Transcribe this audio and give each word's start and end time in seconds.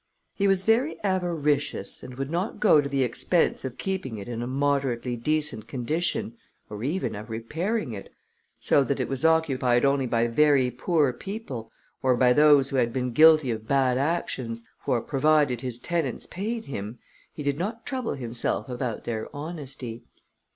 He 0.33 0.47
was 0.47 0.65
very 0.65 0.97
avaricious, 1.03 2.01
and 2.01 2.15
would 2.15 2.31
not 2.31 2.59
go 2.59 2.81
to 2.81 2.89
the 2.89 3.03
expense 3.03 3.63
of 3.63 3.77
keeping 3.77 4.17
it 4.17 4.27
in 4.27 4.41
a 4.41 4.47
moderately 4.47 5.15
decent 5.15 5.67
condition, 5.67 6.37
or 6.71 6.83
even 6.83 7.13
of 7.13 7.29
repairing 7.29 7.93
it, 7.93 8.11
so 8.59 8.83
that 8.83 8.99
it 8.99 9.07
was 9.07 9.23
occupied 9.23 9.85
only 9.85 10.07
by 10.07 10.25
very 10.25 10.71
poor 10.71 11.13
people, 11.13 11.71
or 12.01 12.15
by 12.17 12.33
those 12.33 12.71
who 12.71 12.77
had 12.77 12.91
been 12.91 13.11
guilty 13.13 13.51
of 13.51 13.67
bad 13.67 13.95
actions, 13.99 14.63
for, 14.83 14.99
provided 15.01 15.61
his 15.61 15.77
tenants 15.77 16.25
paid 16.25 16.65
him, 16.65 16.97
he 17.31 17.43
did 17.43 17.59
not 17.59 17.85
trouble 17.85 18.15
himself 18.15 18.67
about 18.69 19.03
their 19.03 19.29
honesty. 19.35 20.03